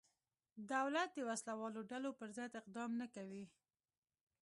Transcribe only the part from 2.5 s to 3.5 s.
اقدام نه کوي.